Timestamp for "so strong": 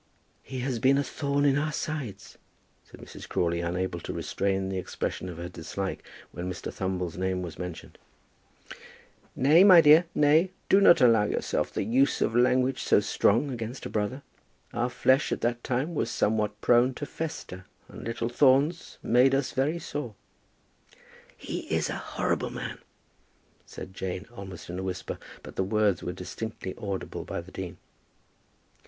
12.81-13.51